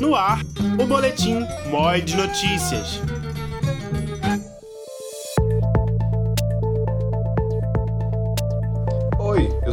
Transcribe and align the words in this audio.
No 0.00 0.14
ar, 0.14 0.40
o 0.82 0.86
boletim 0.86 1.46
MOI 1.70 2.00
de 2.00 2.16
Notícias. 2.16 3.02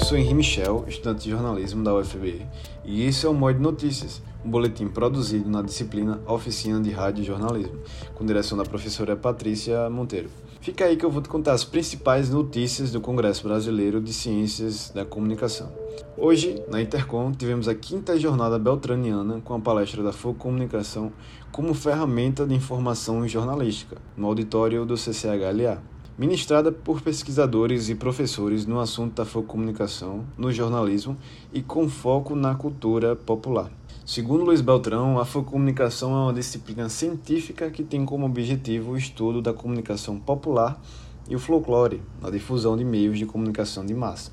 Sou 0.08 0.18
Henri 0.18 0.34
Michel, 0.34 0.86
estudante 0.88 1.26
de 1.26 1.32
jornalismo 1.32 1.84
da 1.84 1.94
UFB, 1.94 2.46
e 2.86 3.04
esse 3.04 3.26
é 3.26 3.30
o 3.30 3.34
MOI 3.34 3.56
de 3.56 3.60
Notícias, 3.60 4.22
um 4.46 4.50
boletim 4.50 4.88
produzido 4.88 5.50
na 5.50 5.62
disciplina 5.62 6.22
Oficina 6.26 6.80
de 6.80 6.92
Rádio 6.92 7.24
e 7.24 7.26
Jornalismo, 7.26 7.78
com 8.16 8.26
direção 8.26 8.58
da 8.58 8.64
professora 8.64 9.18
Patrícia 9.18 9.90
Monteiro. 9.90 10.30
Fica 10.62 10.86
aí 10.86 10.96
que 10.96 11.04
eu 11.04 11.12
vou 11.12 11.22
te 11.22 11.28
contar 11.28 11.52
as 11.52 11.66
principais 11.66 12.30
notícias 12.30 12.90
do 12.90 13.02
Congresso 13.02 13.44
Brasileiro 13.44 14.00
de 14.00 14.14
Ciências 14.14 14.92
da 14.92 15.04
Comunicação. 15.04 15.74
Hoje, 16.18 16.64
na 16.72 16.82
Intercom, 16.82 17.34
tivemos 17.34 17.68
a 17.68 17.76
quinta 17.76 18.18
jornada 18.18 18.58
beltraniana 18.58 19.42
com 19.44 19.56
a 19.56 19.60
palestra 19.60 20.02
da 20.02 20.14
FOC 20.14 20.38
Comunicação 20.38 21.12
como 21.52 21.74
ferramenta 21.74 22.48
de 22.48 22.56
informação 22.56 23.28
jornalística, 23.28 23.98
no 24.16 24.28
auditório 24.28 24.86
do 24.86 24.96
CCHLA 24.96 25.84
ministrada 26.18 26.72
por 26.72 27.02
pesquisadores 27.02 27.90
e 27.90 27.96
professores 27.96 28.66
no 28.66 28.80
assunto 28.80 29.24
da 29.24 29.42
comunicação, 29.44 30.26
no 30.36 30.52
jornalismo 30.52 31.16
e 31.54 31.62
com 31.62 31.88
foco 31.88 32.36
na 32.36 32.56
cultura 32.56 33.16
popular. 33.16 33.72
Segundo 34.04 34.44
Luiz 34.44 34.60
Beltrão, 34.60 35.20
a 35.20 35.26
comunicação 35.26 36.12
é 36.14 36.24
uma 36.24 36.34
disciplina 36.34 36.90
científica 36.90 37.70
que 37.70 37.84
tem 37.84 38.04
como 38.04 38.26
objetivo 38.26 38.94
o 38.94 38.98
estudo 38.98 39.44
da 39.44 39.54
comunicação 39.54 40.18
popular 40.18 40.82
e 41.30 41.36
o 41.36 41.40
folclore, 41.40 42.02
na 42.20 42.32
difusão 42.32 42.76
de 42.76 42.84
meios 42.84 43.20
de 43.20 43.26
comunicação 43.28 43.86
de 43.86 43.94
massa. 43.94 44.32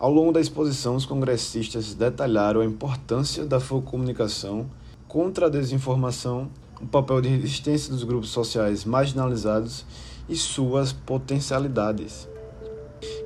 Ao 0.00 0.10
longo 0.10 0.32
da 0.32 0.40
exposição, 0.40 0.96
os 0.96 1.06
congressistas 1.06 1.94
detalharam 1.94 2.60
a 2.60 2.64
importância 2.64 3.44
da 3.44 3.60
comunicação 3.60 4.66
contra 5.06 5.46
a 5.46 5.50
desinformação, 5.50 6.48
o 6.80 6.86
papel 6.86 7.20
de 7.20 7.28
resistência 7.28 7.92
dos 7.92 8.02
grupos 8.02 8.30
sociais 8.30 8.84
marginalizados 8.84 9.84
e 10.28 10.36
suas 10.36 10.92
potencialidades. 10.92 12.28